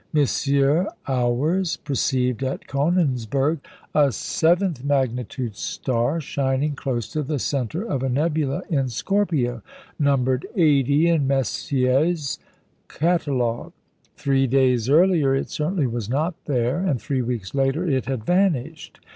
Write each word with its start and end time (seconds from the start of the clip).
Auwers 0.15 1.77
perceived 1.77 2.41
at 2.43 2.65
Königsberg 2.67 3.59
a 3.93 4.11
seventh 4.11 4.83
magnitude 4.83 5.55
star 5.55 6.19
shining 6.19 6.73
close 6.75 7.07
to 7.09 7.21
the 7.21 7.37
centre 7.37 7.83
of 7.87 8.01
a 8.01 8.09
nebula 8.09 8.63
in 8.67 8.89
Scorpio, 8.89 9.61
numbered 9.99 10.47
80 10.55 11.07
in 11.07 11.27
Messier's 11.27 12.39
Catalogue. 12.89 13.73
Three 14.15 14.47
days 14.47 14.89
earlier 14.89 15.35
it 15.35 15.51
certainly 15.51 15.85
was 15.85 16.09
not 16.09 16.33
there, 16.45 16.79
and 16.79 16.99
three 16.99 17.21
weeks 17.21 17.53
later 17.53 17.87
it 17.87 18.07
had 18.07 18.25
vanished. 18.25 18.99